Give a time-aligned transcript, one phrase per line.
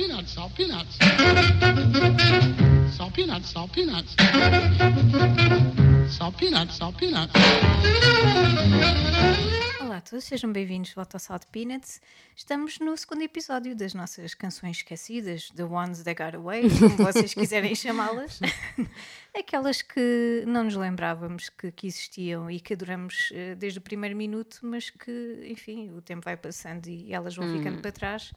[0.00, 0.96] peanuts, salt peanuts.
[2.96, 4.16] Salt peanuts, salt peanuts.
[6.08, 7.32] Salt peanuts, salt peanuts.
[9.78, 12.00] Olá a todos, sejam bem-vindos ao Salt Peanuts.
[12.34, 17.34] Estamos no segundo episódio das nossas canções esquecidas, The Ones That Got Away, como vocês
[17.34, 18.40] quiserem chamá-las.
[19.36, 24.16] Aquelas que não nos lembrávamos que, que existiam e que adoramos eh, desde o primeiro
[24.16, 28.32] minuto, mas que, enfim, o tempo vai passando e elas vão ficando para trás,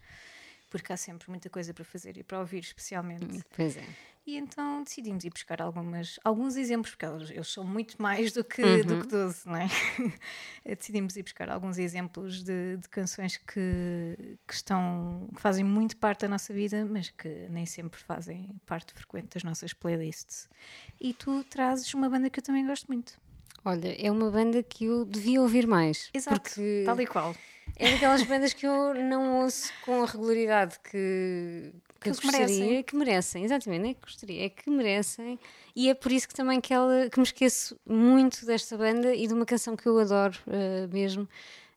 [0.74, 3.42] porque há sempre muita coisa para fazer e para ouvir, especialmente.
[3.56, 3.86] Pois é.
[4.26, 8.42] E então decidimos ir buscar algumas, alguns exemplos, porque eles, eles são muito mais do
[8.44, 8.82] que, Uhum.
[8.86, 9.68] do que 12, não é?
[10.66, 16.22] decidimos ir buscar alguns exemplos de, de canções que, que estão, que fazem muito parte
[16.22, 20.50] da nossa vida, mas que nem sempre fazem parte frequente das nossas playlists.
[21.00, 23.20] E tu trazes uma banda que eu também gosto muito.
[23.66, 26.10] Olha, é uma banda que eu devia ouvir mais.
[26.14, 27.36] Exato, Porque tal e qual.
[27.78, 32.48] É daquelas bandas que eu não ouço com a regularidade que, que, eu eles gostaria,
[32.48, 32.84] merecem.
[32.84, 35.40] que merecem, exatamente, não é que gostaria, é que merecem,
[35.76, 39.28] e é por isso que também que, ela, que me esqueço muito desta banda e
[39.28, 41.28] de uma canção que eu adoro eh, mesmo.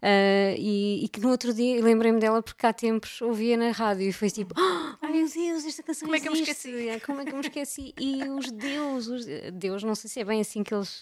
[0.08, 4.08] Eh, e, e que no outro dia lembrei-me dela porque há tempos ouvia na rádio
[4.08, 6.68] e foi tipo, "Ah, ai meu Deus, esta canção Como é que eu me existe."
[6.68, 6.88] esqueci?
[6.88, 7.92] É, Como é que eu me esqueci?
[7.98, 11.00] E os Deus, os Deus, não sei se é bem assim que, eles,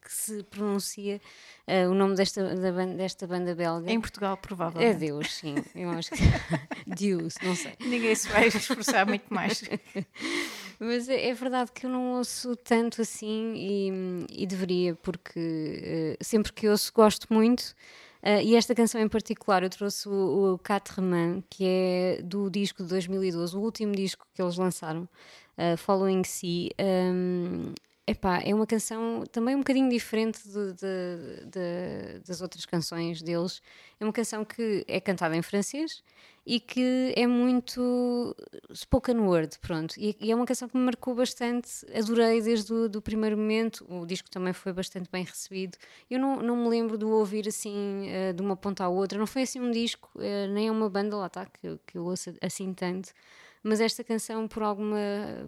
[0.00, 1.20] que se pronuncia
[1.66, 3.90] eh, o nome desta, da desta banda belga.
[3.92, 4.98] Em Portugal, É provavelmente.
[4.98, 5.54] Deus, sim.
[5.74, 6.16] Eu acho que.
[6.86, 7.72] Deus, não sei.
[7.80, 9.62] Ninguém se vai esforçar muito mais.
[10.80, 16.16] Mas é, é verdade que eu não ouço tanto assim e, e deveria, porque eh,
[16.20, 17.74] sempre que ouço gosto muito.
[18.22, 22.82] Eh, e esta canção em particular, eu trouxe o, o Quatre-Mains, que é do disco
[22.82, 25.08] de 2012, o último disco que eles lançaram,
[25.56, 26.70] eh, Following Sea.
[26.80, 27.72] Um,
[28.06, 33.60] epá, é uma canção também um bocadinho diferente de- de- de- das outras canções deles.
[34.00, 36.02] É uma canção que é cantada em francês
[36.46, 38.36] e que é muito
[38.72, 39.96] spoken word, pronto.
[39.98, 43.84] E, e é uma canção que me marcou bastante, adorei desde o do primeiro momento.
[43.88, 45.76] O disco também foi bastante bem recebido.
[46.08, 49.18] Eu não, não me lembro de ouvir assim, eh, de uma ponta à outra.
[49.18, 52.04] Não foi assim um disco, eh, nem é uma banda, lá está, que, que eu
[52.04, 53.12] ouço assim tanto.
[53.60, 54.98] Mas esta canção, por alguma,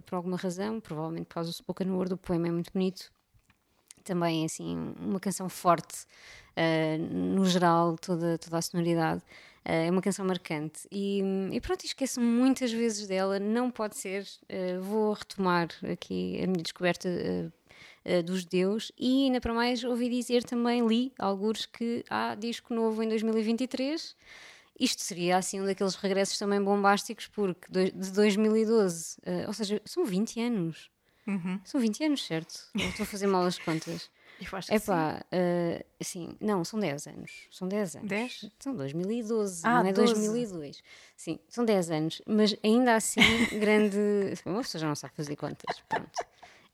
[0.05, 3.09] por alguma razão, provavelmente por causa do spoken word, o poema é muito bonito.
[4.03, 6.05] Também, assim, uma canção forte,
[6.57, 9.21] eh, no geral, toda, toda a sonoridade.
[9.69, 10.87] Eh, é uma canção marcante.
[10.91, 11.21] E,
[11.51, 14.27] e pronto, esqueço-me muitas vezes dela, não pode ser.
[14.47, 17.07] Eh, vou retomar aqui a minha descoberta
[18.03, 22.73] eh, dos Deus e ainda para mais ouvi dizer também, li alguns que há disco
[22.73, 24.15] novo em 2023
[24.79, 30.05] isto seria assim um daqueles regressos também bombásticos, porque de 2012, eh, ou seja, são
[30.05, 30.89] 20 anos.
[31.65, 32.69] São 20 anos, certo?
[32.73, 34.09] Eu estou a fazer mal as contas.
[34.39, 34.85] Eu acho que É sim.
[34.85, 35.21] pá,
[35.99, 37.31] assim, não, são 10 anos.
[37.51, 38.07] São 10 anos.
[38.09, 38.51] 10?
[38.59, 40.13] São 2012, Ah, não é 12.
[40.13, 40.81] 2002.
[41.17, 43.19] Sim, são 10 anos, mas ainda assim,
[43.59, 43.97] grande.
[44.45, 45.81] Uma pessoa já não sabe fazer contas.
[45.89, 46.11] Pronto.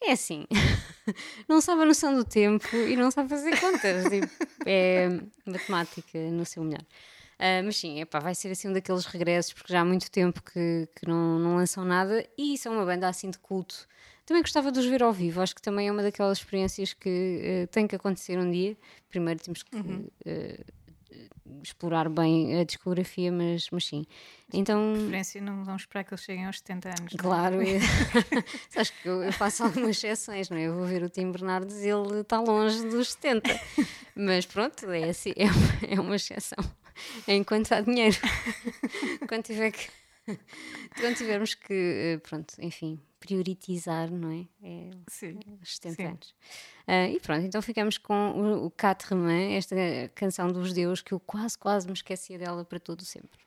[0.02, 0.46] É assim,
[1.50, 4.04] não sabe a noção do tempo e não sabe fazer contas.
[4.12, 4.30] Tipo,
[4.66, 5.08] é
[5.46, 6.84] matemática no seu melhor.
[7.40, 10.42] Ah, mas sim, epá, vai ser assim um daqueles regressos, porque já há muito tempo
[10.44, 13.88] que, que não, não lançam nada e são uma banda assim de culto.
[14.26, 17.42] Também gostava de os ver ao vivo, acho que também é uma daquelas experiências que
[17.44, 18.76] eh, tem que acontecer um dia.
[19.10, 19.78] Primeiro temos que
[20.26, 20.60] eh,
[21.64, 24.06] explorar bem a discografia, mas, mas sim.
[24.54, 27.14] Então, preferência não vamos esperar que eles cheguem aos 70 anos.
[27.14, 27.18] é?
[27.18, 27.80] Claro, eu,
[28.76, 30.64] acho que eu, eu faço algumas exceções, não é?
[30.64, 33.50] Eu vou ver o Tim Bernardes e ele está longe dos 70.
[34.16, 36.64] Mas pronto, é, assim, é, uma, é uma exceção.
[37.28, 38.18] Enquanto há dinheiro.
[39.28, 39.90] Quando tiver que.
[41.00, 44.48] Quando tivermos que, eh, pronto, enfim, prioritizar, não é?
[44.62, 45.40] É Sim.
[45.62, 46.06] os 70 Sim.
[46.08, 46.36] anos.
[46.88, 49.76] Ah, e pronto, então ficamos com o, o Quatre-Mains, esta
[50.14, 53.40] canção dos Deus que eu quase, quase me esquecia dela para todo sempre.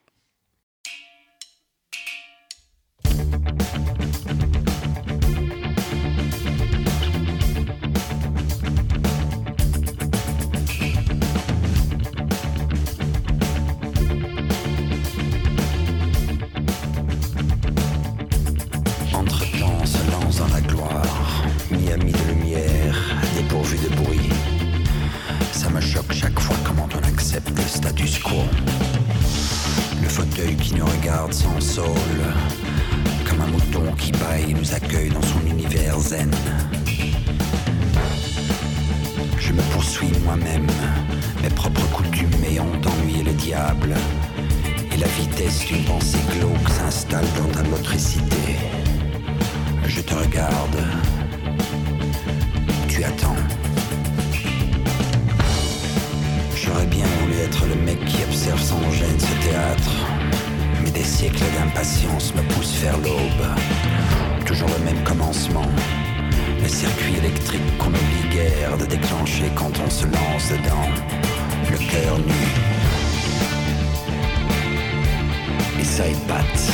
[23.77, 24.29] De bruit.
[25.51, 28.43] Ça me choque chaque fois comment on accepte le status quo.
[30.01, 32.23] Le fauteuil qui nous regarde sans saule,
[33.27, 36.31] comme un mouton qui baille et nous accueille dans son univers zen.
[39.37, 40.67] Je me poursuis moi-même,
[41.43, 43.95] mes propres coutumes ayant ennuyé le diable.
[44.91, 48.57] Et la vitesse d'une pensée glauque s'installe dans ta motricité.
[49.85, 50.83] Je te regarde.
[52.87, 53.48] Tu attends.
[56.69, 59.91] J'aurais bien voulu être le mec qui observe sans gêne ce théâtre.
[60.83, 63.47] Mais des siècle d'impatience me pousse vers l'aube.
[64.45, 65.65] Toujours le même commencement.
[66.61, 70.89] Le circuit électrique qu'on oublie guère de déclencher quand on se lance dedans.
[71.71, 72.33] Le cœur nu.
[75.79, 76.71] Et ça épate.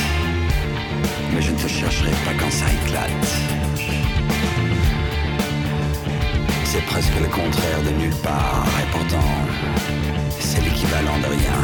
[1.33, 4.14] Mais je ne te chercherai pas quand ça éclate.
[6.75, 8.67] C'est presque le contraire de nulle part.
[8.81, 9.31] Et pourtant,
[10.41, 11.57] c'est l'équivalent de rien.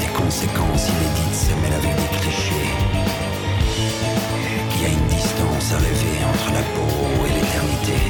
[0.00, 2.70] Des conséquences inédites se mêlent avec des clichés.
[4.76, 8.00] Il y a une distance à rêver entre la peau et l'éternité.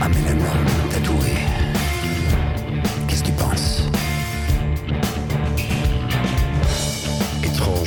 [0.00, 1.51] Amène un homme tatoué.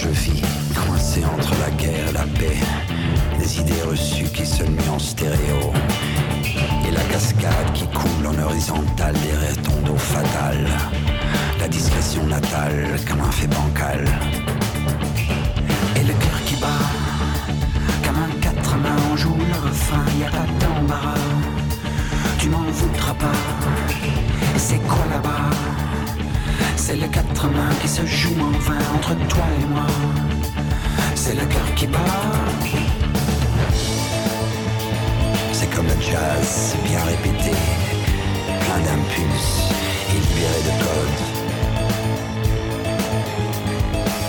[0.06, 0.42] Étrange vie,
[0.76, 2.58] coincée entre la guerre et la paix.
[3.40, 5.74] Des idées reçues qui se nuent en stéréo.
[6.88, 10.68] Et la cascade qui coule en horizontale derrière ton dos fatal.
[11.60, 14.06] La discrétion natale comme un fait bancal.
[15.96, 16.68] Et le cœur qui bat,
[18.06, 21.20] comme un quatre mains, on joue le refrain, y a pas d'embarras.
[22.38, 23.38] Tu m'en voudras pas.
[24.58, 25.85] C'est quoi là-bas?
[26.88, 29.88] C'est le quatre mains qui se joue en vain entre toi et moi.
[31.16, 31.98] C'est le cœur qui bat.
[35.52, 37.56] C'est comme le jazz, bien répété,
[38.62, 39.74] plein d'impulses
[40.14, 41.24] libéré de codes.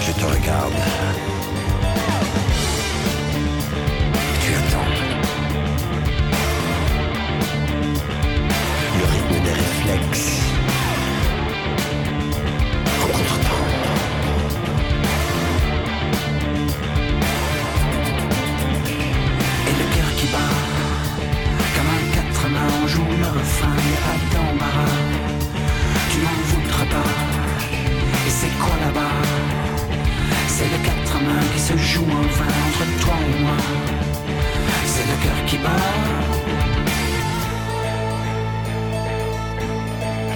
[0.00, 1.35] Je te regarde.
[31.52, 33.56] Qui se joue en vain entre toi et moi.
[34.84, 35.70] C'est le cœur qui bat.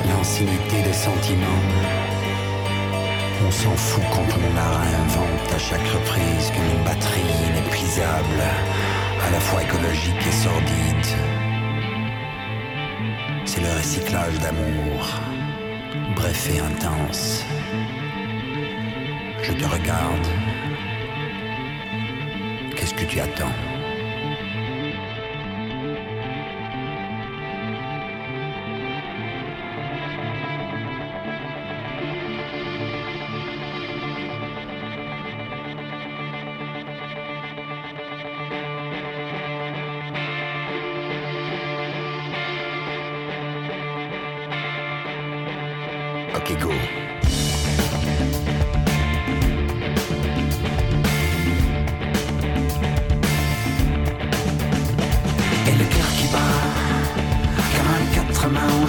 [0.09, 1.62] L'ancienneté des sentiments.
[3.47, 8.43] On s'en fout quand on la réinvente à chaque reprise comme une batterie inépuisable,
[9.26, 11.11] à la fois écologique et sordide.
[13.44, 15.21] C'est le recyclage d'amour,
[16.17, 17.44] bref et intense.
[19.43, 20.50] Je te regarde.
[23.00, 23.69] Que tu attends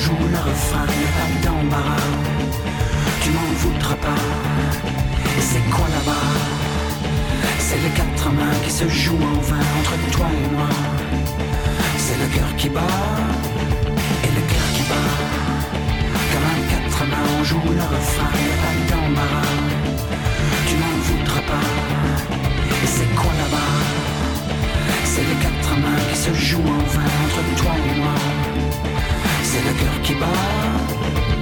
[0.01, 0.87] joue le refrain,
[1.17, 2.07] pas d'embarras.
[3.21, 4.21] Tu m'en voudras pas.
[5.37, 6.27] Et c'est quoi là-bas?
[7.59, 10.69] C'est les quatre mains qui se jouent en vain entre toi et moi.
[12.03, 12.97] C'est le cœur qui bat,
[14.25, 15.11] et le cœur qui bat.
[16.31, 19.53] Comme un quatre mains, on joue le refrain, pas d'embarras.
[20.67, 21.67] Tu m'en voudras pas.
[22.83, 23.73] Et c'est quoi là-bas?
[25.11, 28.17] C'est les quatre mains qui se jouent en vain entre toi et moi.
[29.51, 31.41] C'est le cœur qui bat.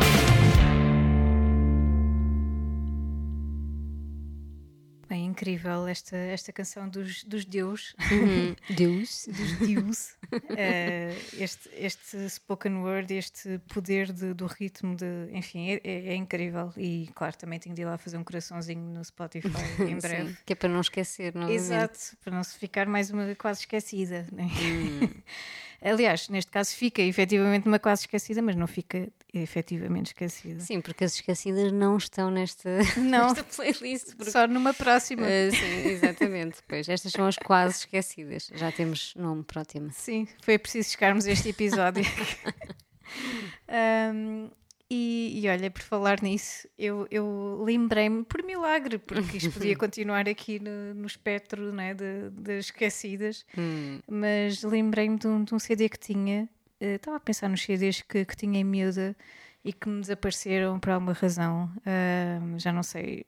[5.08, 8.56] Bem, incrível esta, esta canção dos, dos Deus, Uhum.
[8.70, 9.28] Deus.
[9.28, 10.10] dos Deus.
[10.56, 16.16] Eh, este, este spoken word, este poder de- do ritmo, de, enfim, é, é- é
[16.16, 16.72] incrível.
[16.78, 19.48] E claro, também tenho de ir lá fazer um coraçãozinho no Spotify
[19.82, 20.30] em breve.
[20.30, 21.56] Sim, que é para não esquecer, novamente.
[21.58, 24.28] Exato, para não se ficar mais uma quase esquecida.
[24.32, 24.44] né?
[24.44, 25.10] Hum.
[25.82, 30.60] Aliás, neste caso fica efetivamente uma quase esquecida, mas não fica efetivamente esquecida.
[30.60, 33.30] Sim, porque as esquecidas não estão nesta, Não.
[33.30, 34.16] nesta playlist.
[34.16, 35.24] Porque, Só numa próxima.
[35.26, 36.58] Ah, sim, exatamente.
[36.68, 38.52] Pois, estas são as quase esquecidas.
[38.56, 39.90] Já temos nome para o tema.
[39.94, 42.04] Sim, foi preciso chegarmos a este episódio.
[43.68, 44.50] Ahm,
[44.90, 50.28] e, e olha, por falar nisso, eu, eu lembrei-me por milagre, porque isto podia continuar
[50.28, 54.00] aqui no, no espectro né, das esquecidas, Hum.
[54.10, 56.50] mas lembrei-me de, um, de um CD que tinha.
[56.80, 59.16] eh, Estava a pensar nos CDs que, que tinha em miúda
[59.64, 61.70] e que me desapareceram por alguma razão.
[61.86, 63.26] Ahm, já não sei.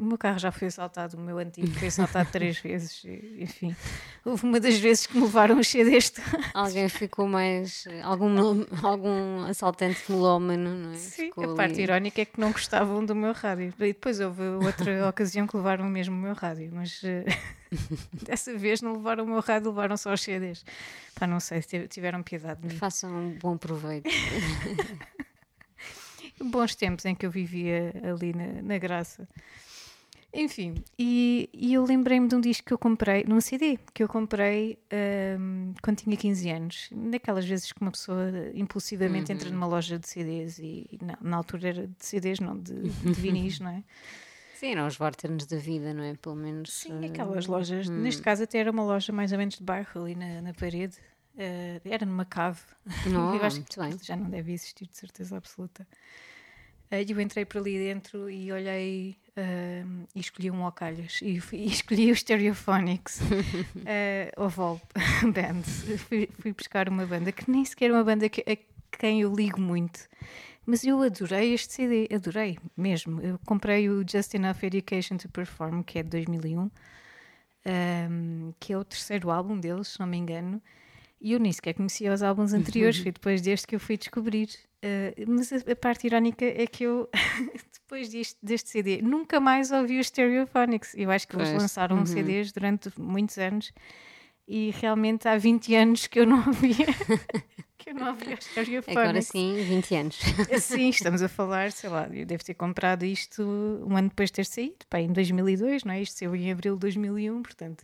[0.00, 3.02] O meu carro já foi assaltado, o meu antigo foi assaltado três vezes.
[3.38, 3.76] Enfim,
[4.24, 6.12] houve uma das vezes que me levaram os CDs.
[6.54, 7.84] Alguém ficou mais.
[8.02, 10.96] Algum, algum assaltante melómano, não é?
[10.96, 11.82] Sim, Ficou a parte ali.
[11.82, 13.66] irónica é que não gostavam do meu rádio.
[13.78, 17.26] E depois houve outra ocasião que levaram mesmo o meu rádio, mas eh,
[18.24, 20.64] dessa vez não levaram o meu rádio, levaram só os CDs.
[21.14, 22.74] Pá, não sei, tive- tiveram piedade de mim.
[22.78, 24.08] Façam um bom proveito.
[26.50, 29.28] Bons tempos em que eu vivia ali na, na Graça.
[30.36, 34.08] Enfim, e, e eu lembrei-me de um disco que eu comprei, num CD, que eu
[34.08, 36.88] comprei ahm, quando tinha 15 anos.
[36.90, 41.36] Daquelas vezes que uma pessoa impulsivamente entra numa loja de CDs e, e na, na
[41.36, 43.84] altura era de CDs, não de, de vinis, não é?
[44.54, 46.14] Sim, eram os vorternos da vida, não é?
[46.14, 46.72] Pelo menos.
[46.72, 47.88] Sim, aquelas lojas.
[47.88, 50.96] Neste caso, até era uma loja mais ou menos de bairro, ali na, na parede.
[51.36, 52.60] Eh, era numa cave.
[53.06, 55.86] Não, Eu acho que já não deve existir, de certeza absoluta.
[56.94, 59.84] Eh, E eu entrei por ali dentro e olhei eh,
[60.14, 61.20] e escolhi um ao calhas.
[61.22, 63.20] E, e escolhi o Stereophonics,
[63.84, 64.80] eh, o Vol
[65.34, 65.62] Band.
[66.08, 68.56] Fui, fui buscar uma banda que nem sequer é uma banda que, a
[68.96, 70.08] quem eu ligo muito.
[70.66, 73.20] Mas eu adorei este CD, adorei mesmo.
[73.20, 76.70] Eu comprei o Just Enough Education to Perform, que é de 2001,
[77.66, 80.62] um, que é o terceiro álbum deles, se não me engano.
[81.24, 84.50] E eu nem sequer conhecia os álbuns anteriores, foi depois deste que eu fui descobrir.
[84.84, 87.08] Uh, mas a, a parte irónica é que eu,
[87.80, 90.92] depois deste, deste CD, nunca mais ouvi os Stereophonics.
[90.94, 92.04] Eu acho que eles Pois, lançaram uhum.
[92.04, 93.72] CDs durante muitos anos
[94.46, 96.84] e realmente há 20 anos que eu não ouvia.
[97.78, 99.02] que eu não ouvia os Stereophonics.
[99.02, 100.20] Agora sim, 20 anos.
[100.60, 104.34] Sim, estamos a falar, sei lá, eu devo ter comprado isto um ano depois de
[104.34, 106.02] ter saído, pá, em 2002, não é?
[106.02, 107.82] Isto saiu em abril de 2001, portanto,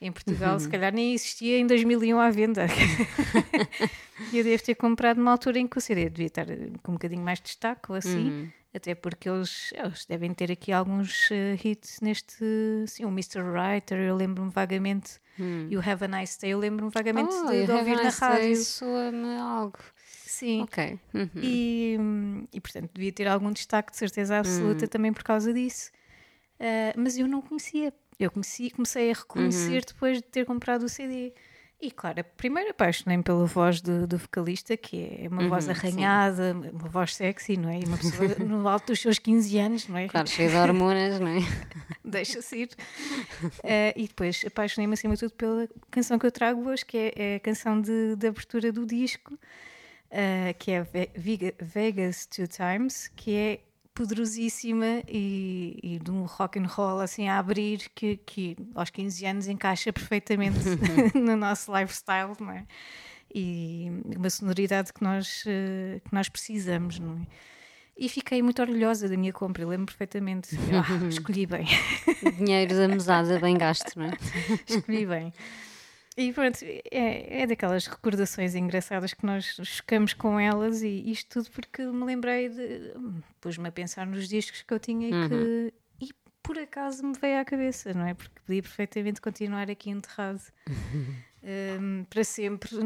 [0.00, 0.58] em Portugal Uhum.
[0.60, 2.66] se calhar nem existia em 2001 à venda.
[4.32, 6.46] Eu devo ter comprado numa altura em que o CD devia estar
[6.82, 8.48] com um bocadinho mais de destaque ou assim, Uhum.
[8.74, 12.44] até porque eles, eles devem ter aqui alguns eh, hits neste,
[12.86, 13.40] sim, o Mr.
[13.42, 15.18] Writer, eu lembro-me vagamente,
[15.70, 17.44] e o Have a Nice Day, eu lembro-me vagamente Hum.
[17.44, 18.56] Oh, de, you de ouvir na nice rádio.
[18.56, 19.78] Soa-me algo.
[20.04, 20.62] Sim.
[20.62, 20.98] Ok.
[21.14, 21.28] Uhum.
[21.42, 24.88] E, hum, e, portanto devia ter algum destaque de certeza absoluta Hum.
[24.88, 25.90] também por causa disso.
[26.60, 27.92] Ah, mas eu não conhecia.
[28.18, 29.20] Eu conheci, comecei a Uhum.
[29.20, 31.32] reconhecer depois de ter comprado o CD.
[31.80, 35.80] E claro, primeiro apaixonei-me pela voz do, do vocalista, que é uma voz Uhum, sim.
[35.80, 37.78] arranhada, uma voz sexy, não é?
[37.78, 40.08] E uma pessoa no alto dos seus 15 anos, não é?
[40.08, 41.38] Claro, cheio de hormonas, não é?
[42.04, 42.70] Deixa-se ir.
[43.62, 47.12] Eh, e depois apaixonei-me acima de tudo pela canção que eu trago hoje, que é,
[47.14, 49.38] é a canção de, de abertura do disco,
[50.10, 53.60] eh, que é Ve- Vega- Vegas Two Times, que é
[53.98, 59.26] poderosíssima e, e de um rock and roll assim a abrir que, que aos 15
[59.26, 60.56] anos encaixa perfeitamente
[61.18, 62.64] no nosso lifestyle, não é?
[63.34, 67.26] E uma sonoridade que nós, eh, que nós precisamos, não é?
[67.96, 70.56] E fiquei muito orgulhosa da minha compra, lembro perfeitamente.
[70.72, 71.66] Ah, escolhi bem.
[72.38, 74.12] Dinheiro da mesada bem gasto, não é?
[74.66, 75.32] Escolhi bem.
[76.18, 76.58] E pronto,
[76.90, 82.04] é, é daquelas recordações engraçadas que nós chocamos com elas e isto tudo porque me
[82.04, 82.92] lembrei de.
[83.40, 85.72] pus-me a pensar nos discos que eu tinha e que.
[86.00, 86.10] E
[86.42, 88.14] por acaso me veio à cabeça, não é?
[88.14, 90.42] Porque podia perfeitamente continuar aqui enterrado
[91.80, 92.70] hum, para sempre.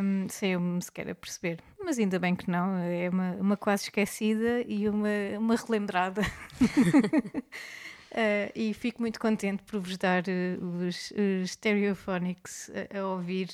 [0.00, 1.60] hum, sem eu me sequer a perceber.
[1.84, 5.08] Mas ainda bem que não, é uma, uma quase esquecida e uma,
[5.38, 6.22] uma relembrada.
[8.12, 13.48] Uh, e fico muito contente por vos dar uh, os, os Stereophonics a, a ouvir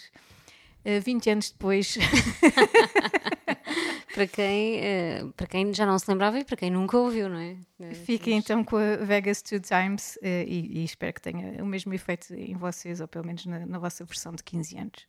[0.84, 1.98] uh, 20 anos depois.
[4.16, 7.36] Para quem, eh, para quem já não se lembrava e para quem nunca ouviu, não
[7.36, 7.54] é?
[7.78, 11.66] Eh, Fiquem então com a Vegas Two Times uh, e, e espero que tenha o
[11.66, 15.06] mesmo efeito em vocês, ou pelo menos na, na vossa versão de 15 anos.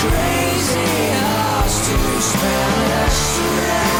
[0.00, 3.99] Crazy us to spell us around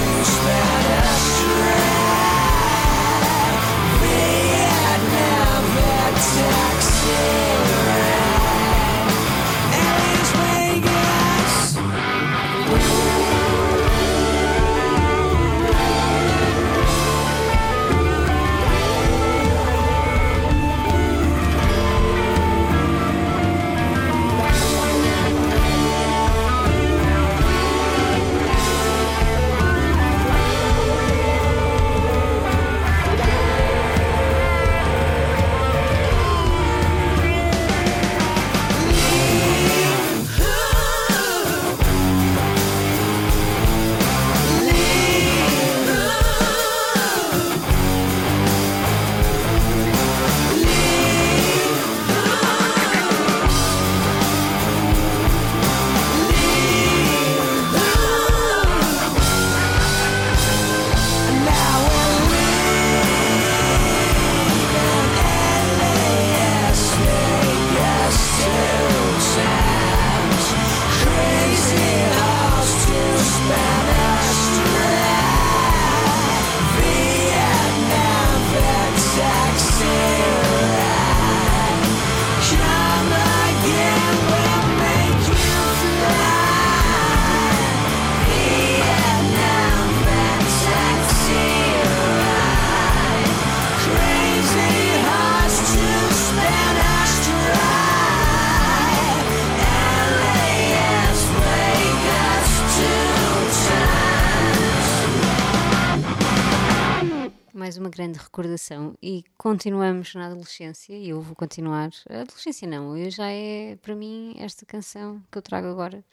[107.91, 111.91] grande recordação e continuamos na adolescência e eu vou continuar.
[112.09, 116.03] A adolescência não, eu já é, para mim, esta canção que eu trago agora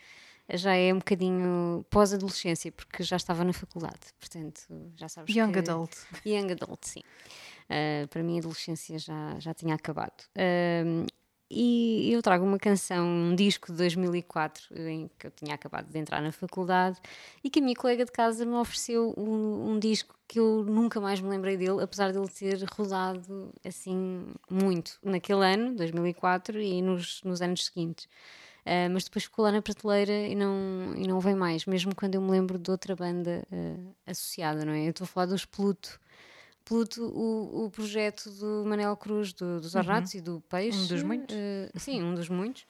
[0.55, 4.63] já é um bocadinho pós-adolescência, porque já estava na faculdade, portanto,
[4.97, 5.59] já sabes Young que...
[5.59, 5.93] adult.
[6.25, 7.01] Young adult, sim.
[7.71, 10.25] Uh, para mim a adolescência já, já tinha acabado.
[10.37, 11.05] Um,
[11.51, 15.99] e eu trago uma canção, um disco de 2004, em que eu tinha acabado de
[15.99, 17.01] entrar na faculdade
[17.43, 21.01] e que a minha colega de casa me ofereceu um, um disco que eu nunca
[21.01, 27.23] mais me lembrei dele, apesar dele ter rodado assim muito naquele ano, 2004, e nos,
[27.23, 28.05] nos anos seguintes.
[28.67, 32.17] Uh, mas depois ficou lá na prateleira e não, e não vem mais, mesmo quando
[32.17, 34.85] eu me lembro de outra banda uh, associada, não é?
[34.85, 35.99] Eu estou a falar dos Pluto.
[36.69, 40.79] Pluto, o, o projeto do Manel Cruz, do, dos Ornatos e do Peixe.
[40.79, 41.35] Um dos muitos.
[41.35, 42.63] uh, sim, um dos muitos.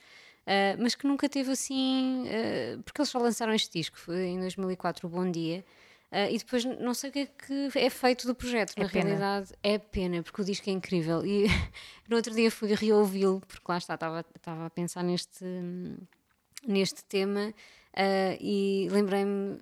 [0.47, 2.23] Uh, mas que nunca teve assim.
[2.23, 5.65] uh, porque eles só lançaram este disco em 2004, o Bom Dia.
[6.13, 8.73] Uh, e depois não sei o que é que é feito do projeto.
[8.77, 9.05] É Na pena.
[9.05, 11.27] realidade, é pena, porque o disco é incrível.
[11.27, 11.47] E
[12.09, 15.45] no outro dia fui reouvi-lo, porque lá está, estava estava a pensar neste,
[16.67, 19.59] neste tema uh, e lembrei-me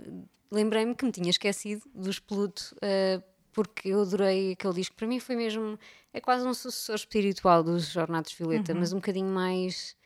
[0.53, 2.77] lembrei-me que me tinha esquecido dos Pluto.
[2.77, 4.95] uh, porque eu adorei aquele disco.
[4.95, 5.79] Para mim foi mesmo.
[6.13, 9.97] É quase um sucessor espiritual dos Jornados Violeta, mas um bocadinho mais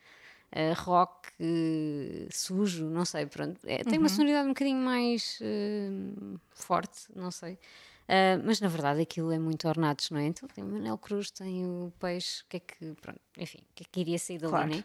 [0.53, 3.27] uh, rock, uh, sujo, não sei.
[3.27, 3.59] Pronto.
[3.67, 7.55] É, tem uma sonoridade um bocadinho mais uh, forte, não sei.
[7.55, 10.27] Uh, mas na verdade aquilo é muito ornatos, não é?
[10.27, 13.75] Então tem o Manel Cruz, tem o peixe, o que é que, pronto, enfim, o
[13.75, 14.71] que é que iria sair dali, Claro.
[14.71, 14.85] não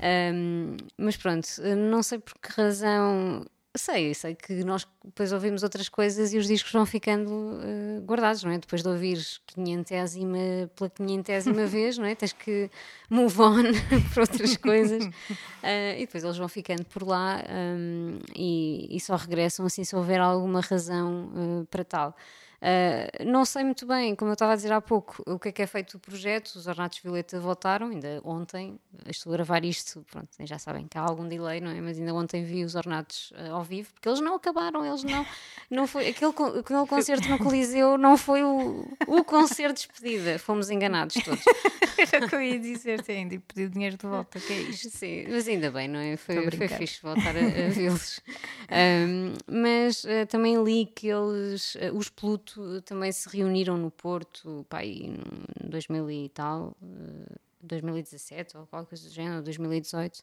[0.00, 0.32] é?
[0.32, 1.46] Um, mas pronto,
[1.90, 3.44] não sei por que razão.
[3.78, 8.42] Sei, sei que nós depois ouvimos outras coisas e os discos vão ficando eh, guardados,
[8.42, 8.58] não é?
[8.58, 10.36] Depois de ouvires quinhentésima
[10.74, 12.14] pela quinhentésima vez, não é?
[12.16, 12.68] Tens que
[13.08, 13.62] move on
[14.12, 15.08] para outras coisas
[15.60, 19.94] Eh, e depois eles vão ficando por lá hum, e, e só regressam assim se
[19.96, 22.16] houver alguma razão eh, para tal.
[22.60, 25.52] Uh, não sei muito bem, como eu estava a dizer há pouco, o que é
[25.52, 26.56] que é feito do projeto.
[26.56, 31.02] Os Ornatos Violeta votaram, ainda ontem, estou a gravar isto, pronto, já sabem que há
[31.02, 31.80] algum delay, não é?
[31.80, 35.24] Mas ainda ontem vi os Ornatos uh, ao vivo, porque eles não acabaram, eles não.
[35.70, 40.68] não foi, aquele, aquele concerto no Coliseu não foi o, o concerto de despedida, fomos
[40.68, 41.42] enganados todos.
[42.12, 44.90] Era o que eu ia dizer, ainda e pedir dinheiro de volta, que é isto?
[44.90, 46.16] Sim, mas ainda bem, não é?
[46.16, 48.20] Foi, foi fixe voltar a, a vê-los.
[48.70, 52.47] Um, mas uh, também li que eles, os Pluto,
[52.84, 55.16] também se reuniram no Porto, pá, em
[55.64, 60.22] 2000 e tal, uh, 2017 ou qualquer coisa do género, 2018.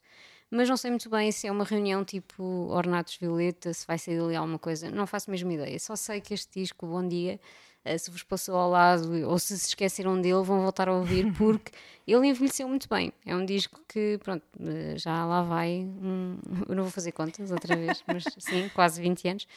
[0.50, 4.20] Mas não sei muito bem se é uma reunião tipo Ornatos Violeta, se vai sair
[4.20, 5.78] dali alguma coisa, não faço mesmo ideia.
[5.80, 7.40] Só sei que este disco, Bom Dia,
[7.84, 11.26] eh, se vos passou ao lado ou se se esqueceram dele, vão voltar a ouvir
[11.38, 11.72] porque
[12.08, 13.12] ele envelheceu muito bem.
[13.26, 15.80] É um disco que, pronto, eh, já lá vai.
[16.02, 16.38] um-
[16.70, 19.48] eu não vou fazer contas outra vez, mas sim, quase 20 anos.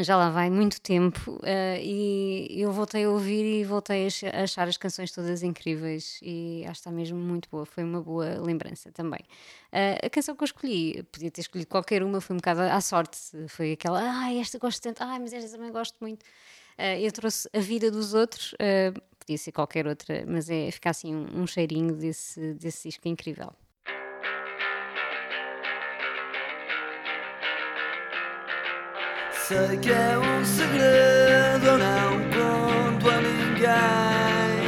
[0.00, 4.22] Já lá vai muito tempo eh, e eu voltei a ouvir e voltei a ach-
[4.32, 7.66] a achar as canções todas incríveis e acho que está mesmo muito boa.
[7.66, 9.18] Foi uma boa lembrança também.
[9.72, 12.80] Eh, a canção que eu escolhi, podia ter escolhido qualquer uma, foi um bocado à
[12.80, 13.18] sorte.
[13.48, 16.24] Foi aquela, ah, esta gosto tanto, ah, mas esta também gosto muito.
[16.78, 18.54] Eh, eu trouxe A Vida dos Outros,
[19.18, 23.52] podia ser qualquer outra, mas é ficar assim um, um cheirinho desse, desse disco incrível.
[29.48, 34.60] Sei que é um segredo, eu não conto a ninguém.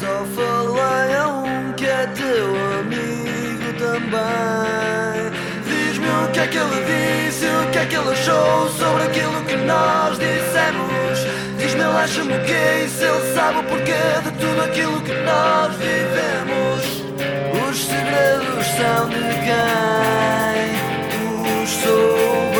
[0.00, 2.48] Só falei a um que é teu
[2.80, 5.30] amigo também.
[5.64, 9.40] Diz-me o que é que ele disse, o que é que ele achou sobre aquilo
[9.44, 11.20] que nós dissemos.
[11.56, 15.72] Diz-me, ele acha-me o quê se ele sabe o porquê de tudo aquilo que nós
[15.76, 17.04] vivemos.
[17.70, 20.74] Os segredos são de quem
[21.62, 22.53] os souber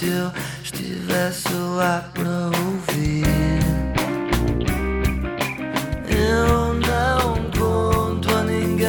[0.00, 0.32] se eu
[0.64, 3.22] estivesse lá para ouvir.
[6.08, 8.88] Eu não conto a ninguém.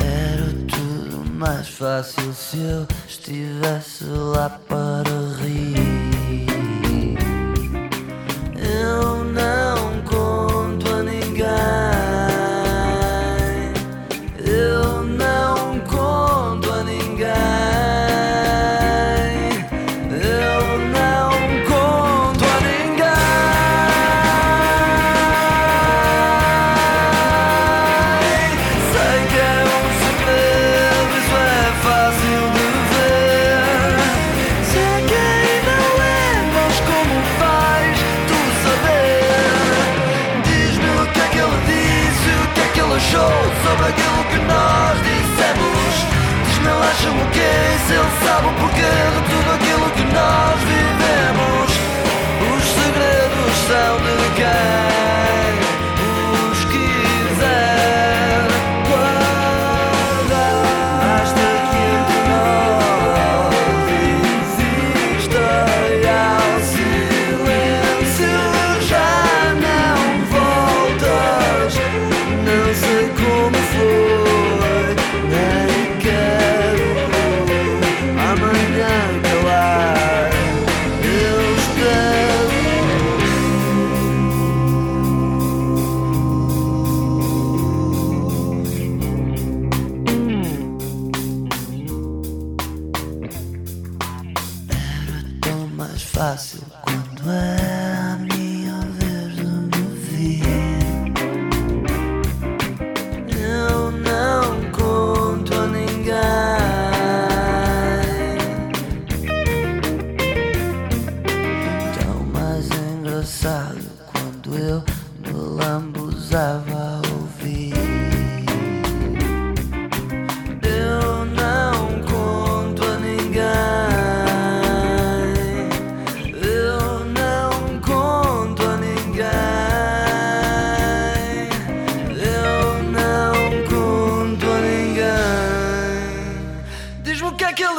[0.00, 5.10] Era tudo mais fácil se eu estivesse lá para
[5.42, 5.75] rir.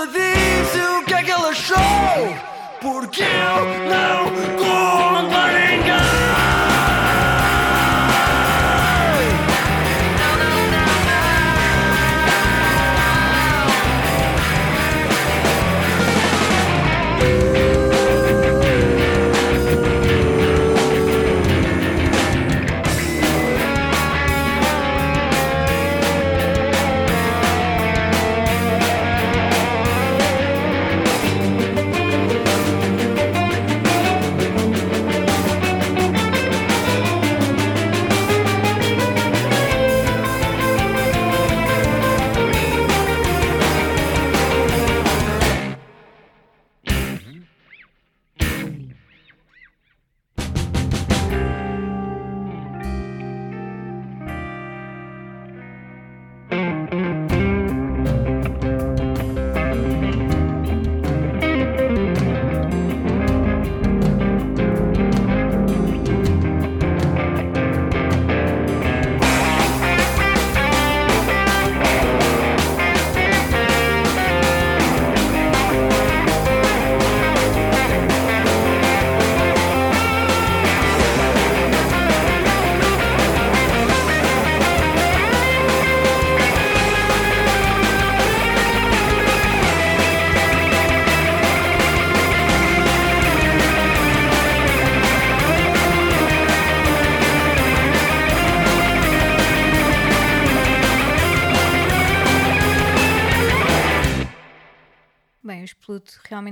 [0.08, 2.38] Disse, o que é que ele achou.
[2.82, 4.26] Porque eu não
[4.58, 6.17] conto a ninguém.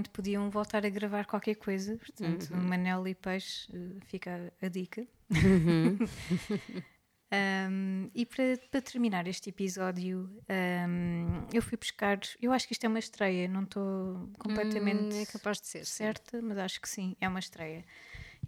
[0.06, 1.98] Realmente podiam voltar a gravar qualquer coisa.
[1.98, 5.06] Portanto, Manel e Peixe, eh, fica a, dica.
[7.34, 10.30] Um, e para, para terminar este episódio,
[10.88, 12.20] um, eu fui buscar.
[12.40, 15.86] Eu acho que isto é uma estreia, não estou completamente Hum, é capaz de ser,
[15.86, 16.04] sim.
[16.04, 17.84] certa, mas acho que sim, é uma estreia.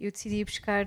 [0.00, 0.86] Eu decidi buscar.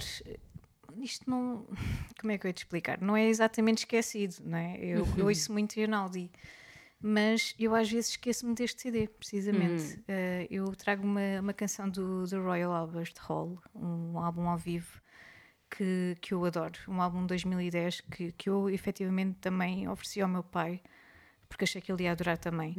[0.97, 1.67] Isto não.
[2.19, 2.99] Como é que eu ia te explicar?
[2.99, 4.77] Não é exatamente esquecido, não é?
[4.77, 6.31] Eu, eu ouço muito Rinaldi,
[7.01, 9.99] mas eu às vezes esqueço-me deste CD, precisamente.
[10.01, 15.01] Uh, eu trago uma, uma canção do, do Royal Albert Hall, um álbum ao vivo
[15.69, 16.77] que, que eu adoro.
[16.87, 20.81] Um álbum de 2010 que, que eu efetivamente também ofereci ao meu pai,
[21.49, 22.75] porque achei que ele ia adorar também.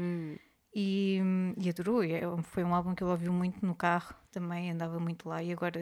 [0.74, 1.20] E,
[1.58, 2.02] e adorou.
[2.02, 5.52] é- Foi um álbum que ele ouviu muito no carro também, andava muito lá e
[5.52, 5.80] agora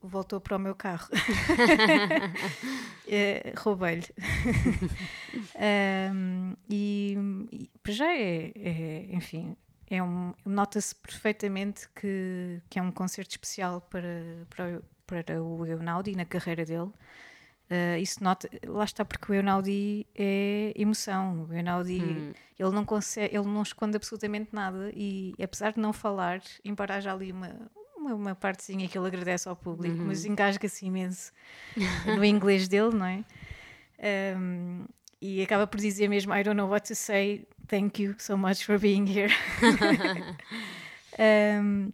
[0.00, 1.08] voltou para o meu carro.
[3.10, 4.04] É, Roubei-lhe.
[6.14, 7.16] Um, e,
[7.52, 9.56] e para já é, é, enfim,
[9.90, 16.14] é um, nota-se perfeitamente que, que é um concerto especial para, para, para o Eunaldi
[16.14, 16.90] na carreira dele.
[17.70, 21.46] Uh, isso nota, lá está porque o Eunaldi é emoção.
[21.48, 26.40] O Eunaldi ele não consegue, ele não esconde absolutamente nada e apesar de não falar,
[26.64, 31.32] embora haja ali uma uma, uma partezinha que ele agradece ao público, mas engasga-se imenso
[32.16, 33.24] no inglês dele, não é?
[34.38, 34.86] Um,
[35.20, 38.64] e acaba por dizer mesmo I don't know what to say, thank you so much
[38.64, 39.32] for being here.
[41.18, 41.92] Um,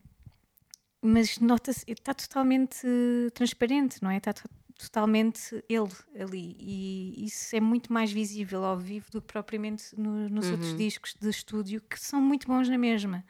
[1.00, 2.86] mas nota-se, está totalmente
[3.32, 4.18] transparente, não é?
[4.18, 4.34] Está
[4.78, 6.56] totalmente ele ali.
[6.58, 11.14] E isso é muito mais visível ao vivo do que propriamente no- nos outros discos
[11.20, 13.24] de estúdio, que são muito bons na mesma.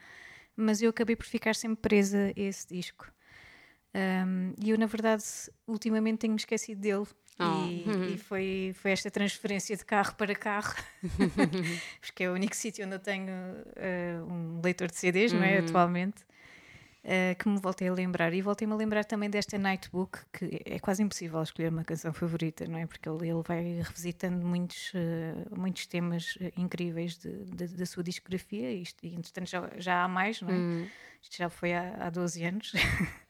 [0.57, 3.11] Mas eu acabei por ficar sempre presa a esse disco.
[3.95, 5.23] Um, e eu, na verdade,
[5.67, 7.07] ultimamente tenho-me esquecido dele.
[7.39, 10.75] Oh, E, e foi, foi esta transferência de carro para carro,
[12.01, 13.29] porque é o único sítio onde eu tenho
[13.77, 15.59] eh, um leitor de CDs, não é?
[15.59, 16.25] Atualmente,
[17.05, 18.33] eh, que me voltei a lembrar.
[18.33, 22.67] E voltei-me a lembrar também desta Nightbook, que é quase impossível escolher uma canção favorita,
[22.67, 22.87] não é?
[22.87, 28.03] Porque ele, ele vai revisitando muitos, eh, muitos temas eh, incríveis de- de- da sua
[28.03, 30.57] discografia, e, isto, e entretanto já, já há mais, não é?
[31.23, 32.73] Isto já foi há, há 12 anos.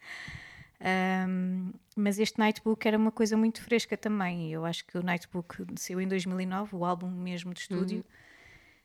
[1.27, 4.53] Um, mas este Nightbook era uma coisa muito fresca também.
[4.53, 8.05] Eu acho que o Nightbook saiu em 2009, o álbum mesmo de estúdio.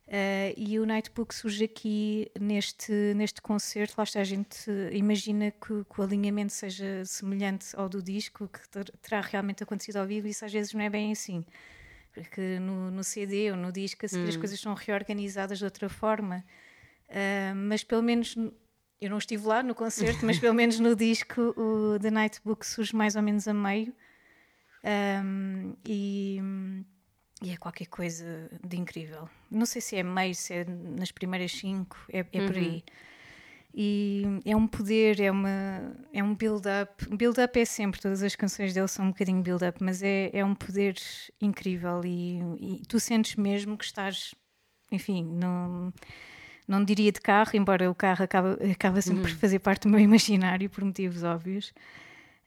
[0.10, 3.93] Uh, e o Nightbook surge aqui neste, neste concerto.
[3.95, 8.67] Lá está, a gente imagina que, que o alinhamento seja semelhante ao do disco, que
[8.69, 10.28] ter- terá realmente acontecido ao vivo.
[10.28, 11.45] Isso às vezes não é bem assim.
[12.12, 15.88] Porque no, no CD ou no disco, a seguir as coisas são reorganizadas de outra
[15.88, 16.43] forma.
[17.08, 18.36] Uh, mas pelo menos
[19.00, 22.95] eu não estive lá no concerto, mas pelo menos no disco o The Nightbook surge
[22.95, 23.93] mais ou menos a meio
[24.84, 26.39] Um, e,
[27.41, 29.30] e é qualquer coisa de incrível.
[29.49, 32.84] Não sei se é meio, se é nas primeiras cinco, é, é por aí.
[33.73, 37.06] E é um poder, é, uma, é um build-up.
[37.15, 40.56] Build-up é sempre, todas as canções dele são um bocadinho build-up, mas é, é um
[40.56, 40.95] poder
[41.39, 44.34] incrível e, e tu sentes mesmo que estás,
[44.91, 45.93] enfim, não,
[46.67, 49.99] não diria de carro, embora o carro acaba, acaba sempre por fazer parte do meu
[49.99, 51.71] imaginário por motivos óbvios.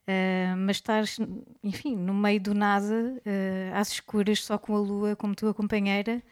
[0.02, 1.16] Uh, mas estás,
[1.62, 6.22] enfim, no meio do nada, uh, às escuras, só com a lua como tua companheira,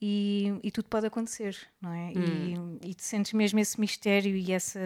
[0.00, 2.12] e, e tudo pode acontecer, não é?
[2.12, 4.78] E, e tu sentes mesmo esse mistério e essa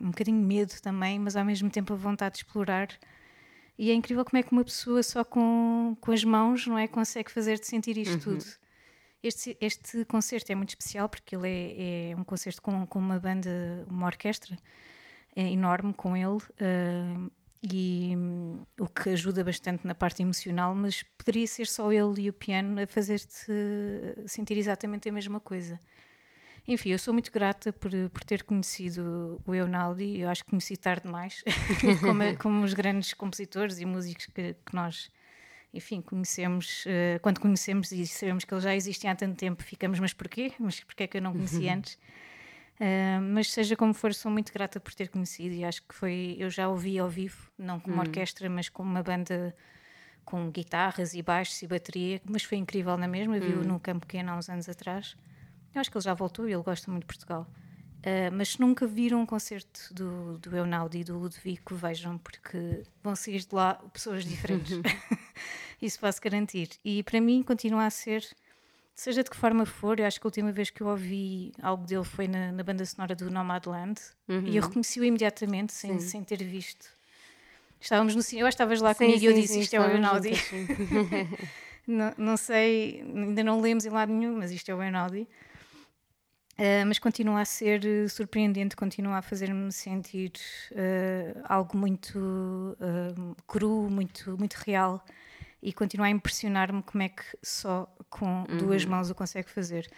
[0.00, 2.88] um bocadinho medo também, mas ao mesmo tempo a vontade de explorar.
[3.78, 6.88] E é incrível como é que uma pessoa só com, com as mãos, não é,
[6.88, 8.44] consegue fazer-te sentir isto tudo.
[9.22, 13.18] Este, este concerto é muito especial porque ele é, é um concerto com, com uma
[13.18, 14.56] banda, uma orquestra
[15.42, 17.30] enorme com ele ah,
[17.62, 22.28] e hum, o que ajuda bastante na parte emocional, mas poderia ser só ele e
[22.30, 23.52] o piano a fazer-te
[24.26, 25.78] sentir exatamente a mesma coisa.
[26.68, 30.76] Enfim, eu sou muito grata por, por ter conhecido o Eunaldi, eu acho que conheci
[30.76, 31.44] tarde demais,
[32.00, 35.08] como, como os grandes compositores e músicos que, que nós,
[35.72, 40.00] enfim, conhecemos, eh, quando conhecemos e sabemos que ele já existia há tanto tempo, ficamos,
[40.00, 40.52] mas porquê?
[40.58, 41.96] Mas porquê é que eu não conheci antes?
[42.76, 46.36] Uh, mas seja como for, sou muito grata por ter conhecido e acho que foi.
[46.38, 49.54] Eu já ouvi ao vivo, não como orquestra, mas como uma banda
[50.24, 53.38] com guitarras e baixos e bateria, mas foi incrível na mesma.
[53.38, 55.16] Vi-o no Campo Pequeno há uns anos atrás.
[55.74, 57.46] Eu acho que ele já voltou e ele gosta muito de Portugal.
[57.98, 62.82] Uh, mas se nunca viram um concerto do, do Eunaldi e do Ludovico, vejam, porque
[63.02, 64.80] vão sair de lá pessoas diferentes.
[65.80, 66.70] Isso posso garantir.
[66.84, 68.24] E para mim continua a ser
[68.96, 71.86] seja de que forma for, eu acho que a última vez que eu ouvi algo
[71.86, 74.00] dele foi na, na banda sonora do Nomadland.
[74.46, 76.88] E eu reconheci-o imediatamente, sem, sem ter visto.
[77.78, 79.80] Estávamos no cinema, eu estavas lá Sim, comigo e eu sim, disse sim, isto é
[79.80, 80.50] o juntas,
[81.86, 85.28] não, não sei, ainda não lemos em lado nenhum, mas isto é o Eunaldi.
[86.58, 90.32] Uh, mas continua a ser uh, surpreendente, continua a fazer-me sentir
[90.72, 95.04] uh, algo muito uh, cru, muito, muito real
[95.62, 99.88] e continua a impressionar-me como é que só com duas mãos o consegue fazer.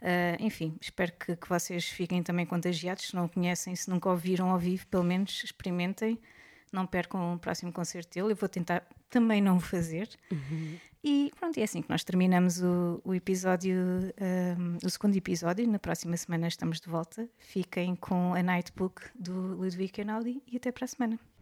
[0.00, 3.06] Uh, enfim, espero que, que vocês fiquem também contagiados.
[3.06, 6.20] Se não o conhecem, se nunca ouviram ao vivo, pelo menos experimentem.
[6.72, 8.32] Não percam o próximo concerto dele.
[8.32, 10.08] Eu vou tentar também não o fazer.
[11.06, 13.76] E pronto, é assim que nós terminamos o, o episódio,
[14.58, 15.68] um, o segundo episódio.
[15.70, 17.28] Na próxima semana estamos de volta.
[17.38, 21.33] Fiquem com a Nightbook do Ludwig Einaudi e até para a semana.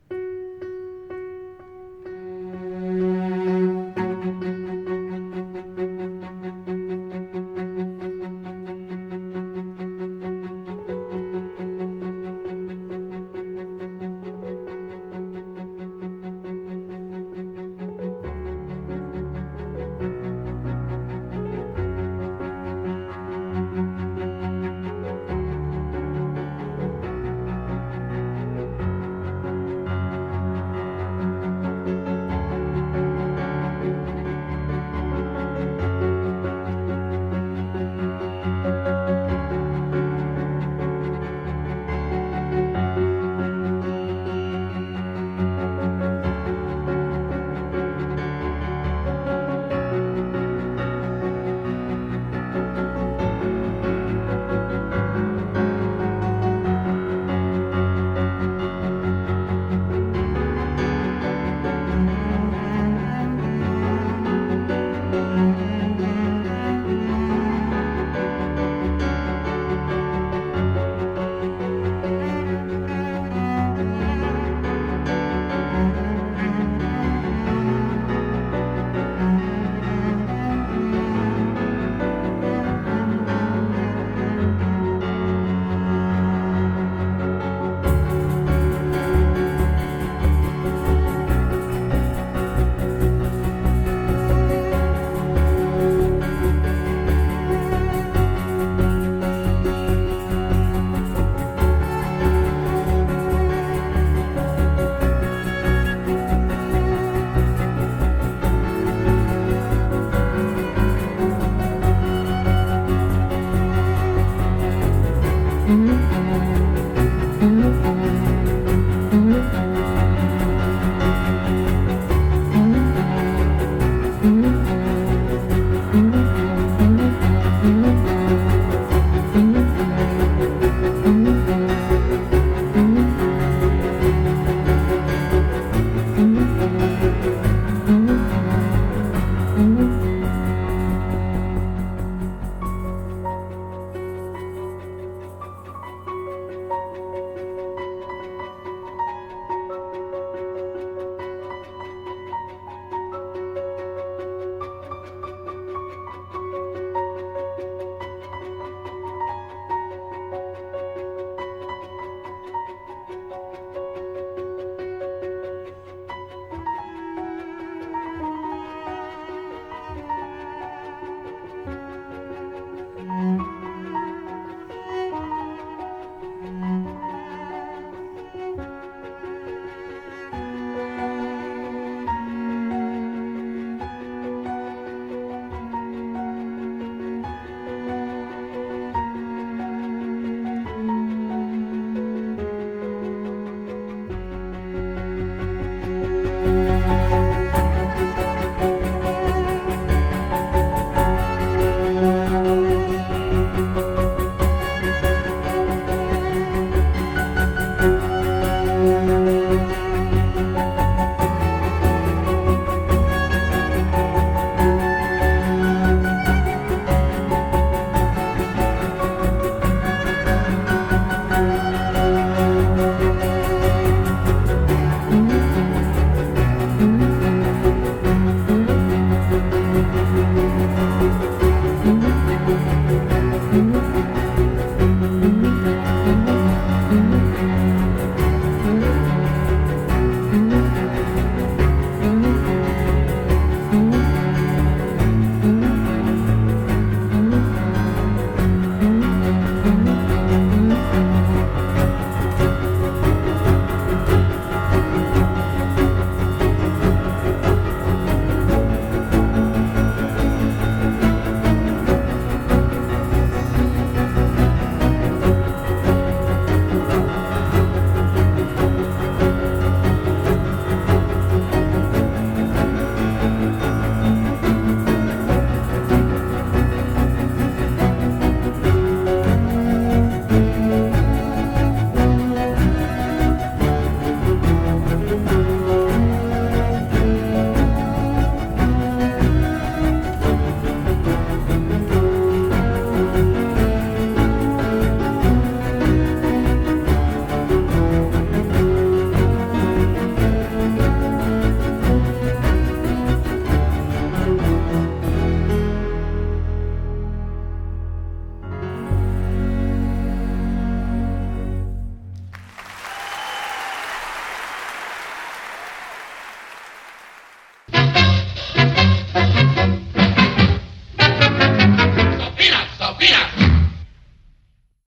[115.65, 116.12] Thank